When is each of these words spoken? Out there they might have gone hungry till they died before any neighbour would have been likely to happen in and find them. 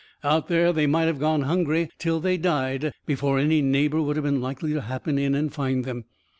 Out 0.23 0.47
there 0.47 0.73
they 0.73 0.87
might 0.87 1.03
have 1.03 1.19
gone 1.19 1.43
hungry 1.43 1.87
till 1.99 2.19
they 2.19 2.35
died 2.35 2.91
before 3.05 3.37
any 3.37 3.61
neighbour 3.61 4.01
would 4.01 4.15
have 4.15 4.25
been 4.25 4.41
likely 4.41 4.73
to 4.73 4.81
happen 4.81 5.19
in 5.19 5.35
and 5.35 5.53
find 5.53 5.85
them. 5.85 6.05